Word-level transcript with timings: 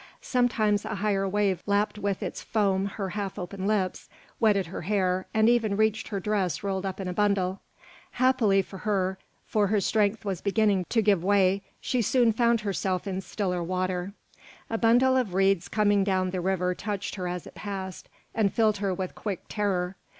Sometimes 0.23 0.83
a 0.83 0.95
higher 0.95 1.29
wave 1.29 1.61
lapped 1.67 1.99
with 1.99 2.23
its 2.23 2.41
foam 2.41 2.87
her 2.87 3.09
half 3.09 3.37
open 3.37 3.67
lips, 3.67 4.09
wetted 4.39 4.65
her 4.65 4.81
hair, 4.81 5.27
and 5.31 5.47
even 5.47 5.77
reached 5.77 6.07
her 6.07 6.19
dress 6.19 6.63
rolled 6.63 6.87
up 6.87 6.99
in 6.99 7.07
a 7.07 7.13
bundle. 7.13 7.61
Happily 8.13 8.63
for 8.63 8.79
her, 8.79 9.19
for 9.45 9.67
her 9.67 9.79
strength 9.79 10.25
was 10.25 10.41
beginning 10.41 10.85
to 10.89 11.03
give 11.03 11.23
way, 11.23 11.61
she 11.79 12.01
soon 12.01 12.31
found 12.33 12.61
herself 12.61 13.05
in 13.05 13.21
stiller 13.21 13.61
water. 13.61 14.13
A 14.71 14.77
bundle 14.79 15.15
of 15.15 15.35
reeds 15.35 15.67
coming 15.67 16.03
down 16.03 16.31
the 16.31 16.41
river 16.41 16.73
touched 16.73 17.13
her 17.13 17.27
as 17.27 17.45
it 17.45 17.53
passed, 17.53 18.09
and 18.33 18.51
filled 18.51 18.77
her 18.77 18.91
with 18.95 19.13
quick 19.13 19.43
terror. 19.49 19.97